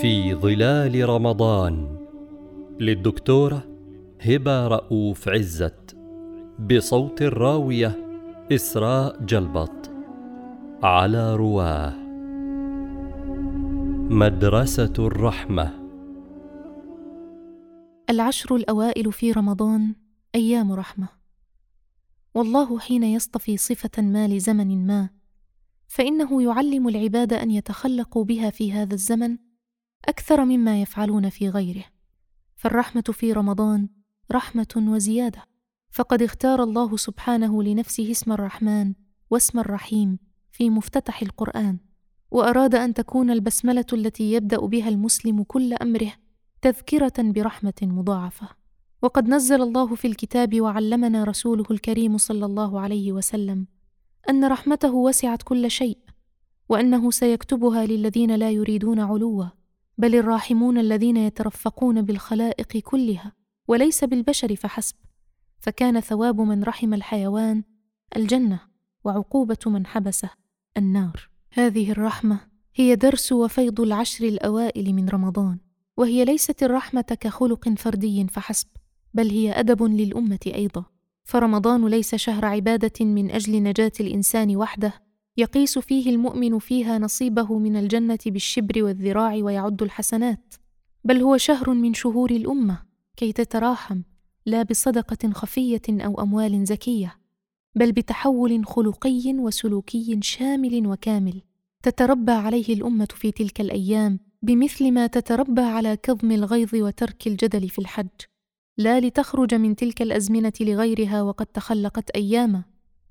[0.00, 1.98] في ظلال رمضان
[2.80, 3.64] للدكتورة
[4.20, 5.96] هبة رؤوف عزت
[6.58, 7.96] بصوت الراوية
[8.52, 9.90] إسراء جلبط
[10.82, 11.94] على رواه.
[14.10, 15.74] مدرسة الرحمة.
[18.10, 19.94] العشر الأوائل في رمضان
[20.34, 21.08] أيام رحمة.
[22.34, 25.08] والله حين يصطفي صفة ما لزمن ما
[25.88, 29.47] فإنه يعلم العباد أن يتخلقوا بها في هذا الزمن
[30.04, 31.84] أكثر مما يفعلون في غيره.
[32.56, 33.88] فالرحمة في رمضان
[34.32, 35.42] رحمة وزيادة.
[35.90, 38.94] فقد اختار الله سبحانه لنفسه اسم الرحمن
[39.30, 40.18] واسم الرحيم
[40.52, 41.78] في مفتتح القرآن
[42.30, 46.12] وأراد أن تكون البسملة التي يبدأ بها المسلم كل أمره
[46.62, 48.48] تذكرة برحمة مضاعفة.
[49.02, 53.66] وقد نزل الله في الكتاب وعلمنا رسوله الكريم صلى الله عليه وسلم
[54.30, 55.98] أن رحمته وسعت كل شيء
[56.68, 59.44] وأنه سيكتبها للذين لا يريدون علوا.
[59.98, 63.32] بل الراحمون الذين يترفقون بالخلائق كلها
[63.68, 64.96] وليس بالبشر فحسب.
[65.58, 67.62] فكان ثواب من رحم الحيوان
[68.16, 68.60] الجنة
[69.04, 70.30] وعقوبة من حبسه
[70.76, 71.30] النار.
[71.52, 72.40] هذه الرحمة
[72.74, 75.58] هي درس وفيض العشر الأوائل من رمضان
[75.96, 78.68] وهي ليست الرحمة كخلق فردي فحسب
[79.14, 80.84] بل هي أدب للأمة أيضا.
[81.24, 85.07] فرمضان ليس شهر عبادة من أجل نجاة الإنسان وحده
[85.38, 90.54] يقيس فيه المؤمن فيها نصيبه من الجنة بالشبر والذراع ويعد الحسنات.
[91.04, 92.82] بل هو شهر من شهور الأمة
[93.16, 94.02] كي تتراحم
[94.46, 97.18] لا بصدقة خفية أو أموال زكية
[97.74, 101.42] بل بتحول خلقي وسلوكي شامل وكامل.
[101.82, 107.78] تتربى عليه الأمة في تلك الأيام بمثل ما تتربى على كظم الغيظ وترك الجدل في
[107.78, 108.08] الحج.
[108.78, 112.62] لا لتخرج من تلك الأزمنة لغيرها وقد تخلقت أياما.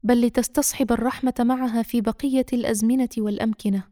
[0.08, 3.84] بل لتستصحب الرحمة معها في بقية الأزمنة والأمكنة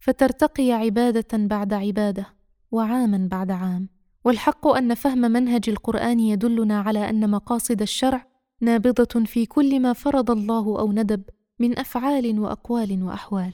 [0.00, 2.26] فترتقي عبادة بعد عبادة
[2.70, 3.88] وعاما بعد عام.
[4.24, 8.26] والحق أن فهم منهج القرآن يدلنا على أن مقاصد الشرع
[8.60, 11.22] نابضة في كل ما فرض الله أو ندب
[11.58, 13.52] من أفعال وأقوال وأحوال.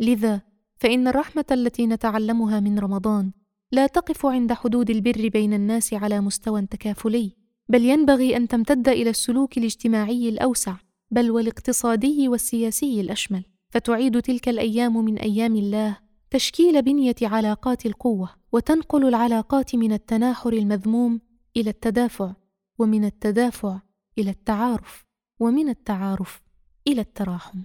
[0.00, 0.40] لذا
[0.76, 3.32] فإن الرحمة التي نتعلمها من رمضان
[3.72, 7.32] لا تقف عند حدود البر بين الناس على مستوى تكافلي
[7.68, 10.87] بل ينبغي أن تمتد إلى السلوك الاجتماعي الأوسع.
[11.10, 13.44] بل والاقتصادي والسياسي الأشمل.
[13.70, 15.98] فتعيد تلك الأيام من أيام الله
[16.30, 21.20] تشكيل بنية علاقات القوة وتنقل العلاقات من التناحر المذموم
[21.56, 22.32] إلى التدافع
[22.78, 23.80] ومن التدافع
[24.18, 25.04] إلى التعارف
[25.40, 26.42] ومن التعارف
[26.88, 27.62] إلى التراحم.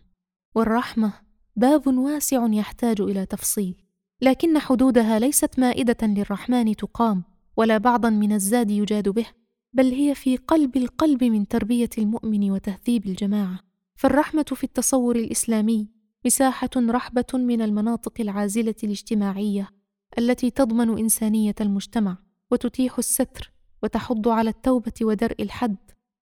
[0.56, 1.14] والرحمة
[1.56, 3.76] باب واسع يحتاج إلى تفصيل
[4.22, 7.24] لكن حدودها ليست مائدة للرحمن تقام
[7.58, 9.26] ولا بعضا من الزاد يجاد به.
[9.74, 13.60] بل هي في قلب القلب من تربية المؤمن وتهذيب الجماعة.
[13.96, 15.88] فالرحمة في التصور الإسلامي
[16.26, 19.70] مساحة رحبة من المناطق العازلة الاجتماعية
[20.18, 22.18] التي تضمن إنسانية المجتمع
[22.52, 23.52] وتتيح الستر
[23.84, 25.78] وتحض على التوبة ودرء الحد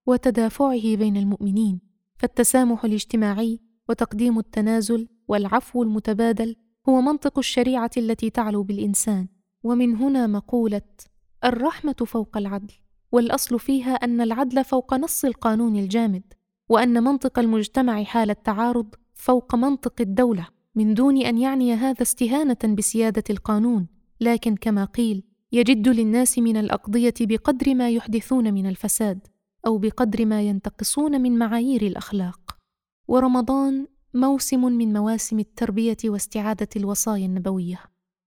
[0.06, 1.80] وتدافعه بين المؤمنين.
[2.18, 6.56] فالتسامح الاجتماعي وتقديم التنازل والعفو المتبادل
[6.88, 9.28] هو منطق الشريعة التي تعلو بالإنسان.
[9.62, 10.82] ومن هنا مقولة
[11.44, 12.81] الرحمة فوق العدل.
[13.12, 16.22] والأصل فيها أن العدل فوق نص القانون الجامد
[16.68, 23.24] وأن منطق المجتمع حال التعارض فوق منطق الدولة من دون أن يعني هذا استهانة بسيادة
[23.30, 23.86] القانون.
[24.20, 29.26] لكن كما قيل يجد للناس من الأقضية بقدر ما يحدثون من الفساد
[29.66, 32.56] أو بقدر ما ينتقصون من معايير الأخلاق.
[33.08, 37.80] ورمضان موسم من مواسم التربية واستعادة الوصايا النبوية.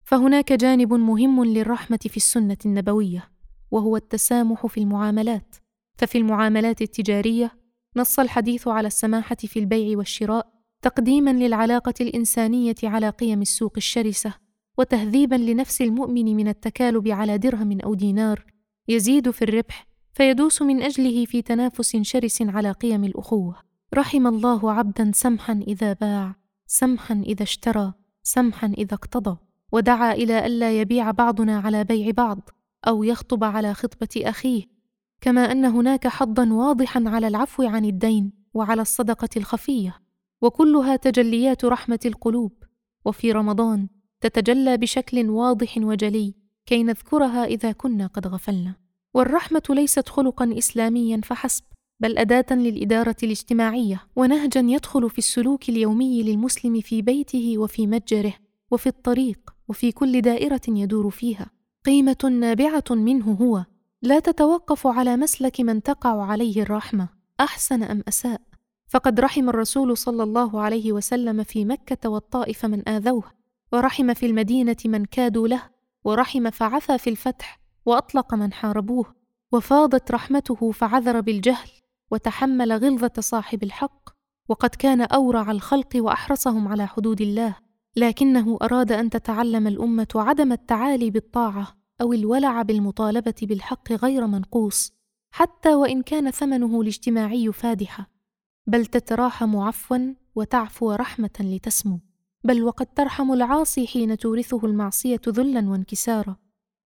[0.04, 3.35] فهناك جانب مهم للرحمة في السنة النبوية.
[3.72, 5.56] وهو التسامح في المعاملات.
[5.98, 7.52] ففي المعاملات التجارية
[7.96, 10.48] نص الحديث على السماحة في البيع والشراء
[10.82, 14.34] تقديما للعلاقة الإنسانية على قيم السوق الشرسة
[14.78, 18.46] وتهذيبا لنفس المؤمن من التكالب على درهم أو دينار
[18.88, 23.56] يزيد في الربح فيدوس من أجله في تنافس شرس على قيم الأخوة.
[23.94, 26.36] رحم الله عبدا سمحا إذا باع
[26.68, 29.38] سمحا إذا اشترى سمحا إذا اقتضى
[29.72, 32.50] ودعا إلى الا يبيع بعضنا على بيع بعض.
[32.88, 34.64] أو يخطب على خطبة أخيه
[35.22, 40.02] كما أن هناك حظا واضحا على العفو عن الدين وعلى الصدقة الخفية
[40.42, 42.52] وكلها تجليات رحمة القلوب.
[43.06, 43.88] وفي رمضان
[44.22, 46.36] تتجلى بشكل واضح وجلي
[46.66, 48.76] كي نذكرها إذا كنا قد غفلنا.
[49.14, 51.64] والرحمة ليست خلقا اسلاميا فحسب
[52.00, 58.34] بل أداة للإدارة الاجتماعية ونهجا يدخل في السلوك اليومي للمسلم في بيته وفي متجره
[58.72, 61.50] وفي الطريق وفي كل دائرة يدور فيها.
[61.86, 63.66] قيمة نابعة منه هو
[64.02, 67.10] لا تتوقف على مسلك من تقع عليه الرحمة.
[67.40, 68.42] أحسن أم أساء؟
[68.88, 73.24] فقد رحم الرسول صلى الله عليه وسلم في مكة والطائف من آذوه
[73.74, 75.62] ورحم في المدينة من كادوا له
[76.04, 79.16] ورحم فعفى في الفتح وأطلق من حاربوه
[79.52, 81.70] وفاضت رحمته فعذر بالجهل
[82.12, 84.10] وتحمل غلظة صاحب الحق
[84.50, 87.65] وقد كان أورع الخلق وأحرصهم على حدود الله.
[87.96, 91.68] لكنه أراد أن تتعلم الأمة عدم التعالي بالطاعة
[92.02, 94.94] أو الولع بالمطالبة بالحق غير منقوص
[95.32, 98.06] حتى وإن كان ثمنه الاجتماعي فادحا
[98.68, 102.00] بل تتراحم عفوا وتعفو رحمة لتسمو.
[102.44, 106.36] بل وقد ترحم العاصي حين تورثه المعصية ذلا وانكسارا.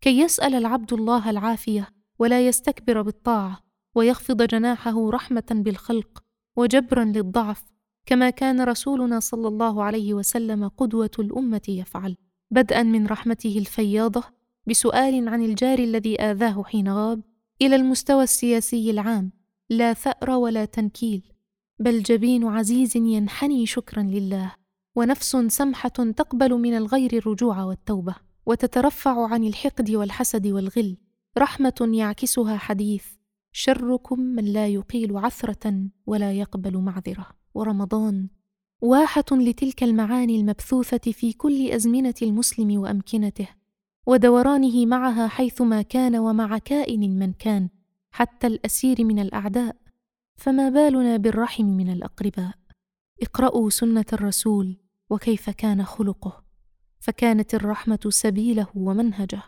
[0.01, 1.87] كي يسأل العبد الله العافية
[2.19, 3.59] ولا يستكبر بالطاعة
[3.95, 6.23] ويخفض جناحه رحمة بالخلق
[6.55, 7.63] وجبرا للضعف
[8.09, 12.15] كما كان رسولنا صلى الله عليه وسلم قدوة الأمة يفعل.
[12.51, 14.23] بدءا من رحمته الفياضة
[14.67, 17.21] بسؤال عن الجار الذي آذاه حين غاب
[17.61, 19.31] إلى المستوى السياسي العام.
[19.69, 21.21] لا ثأر ولا تنكيل.
[21.79, 24.51] بل جبين عزيز ينحني شكرا لله.
[24.95, 28.15] ونفس سمحة تقبل من الغير الرجوع والتوبة.
[28.45, 30.97] وتترفع عن الحقد والحسد والغل.
[31.37, 33.05] رحمة يعكسها حديث.
[33.51, 37.38] شركم من لا يقيل عثرة ولا يقبل معذرة.
[37.53, 38.29] ورمضان.
[38.81, 43.47] واحة لتلك المعاني المبثوثة في كل أزمنة المسلم وأمكنته
[44.07, 47.69] ودورانه معها حيثما كان ومع كائن من كان
[48.11, 49.75] حتى الأسير من الأعداء.
[50.35, 52.53] فما بالنا بالرحم من الأقرباء؟
[53.21, 54.77] اقرأوا سنة الرسول
[55.09, 56.43] وكيف كان خلقه.
[56.99, 59.41] فكانت الرحمة سبيله ومنهجه.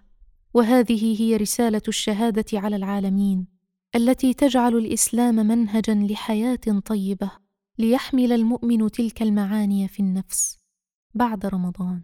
[0.53, 3.47] وهذه هي رسالة الشهادة على العالمين
[3.95, 7.40] التي تجعل الإسلام منهجا لحياة طيبة.
[7.77, 10.59] ليحمل المؤمن تلك المعاني في النفس
[11.13, 12.01] بعد رمضان.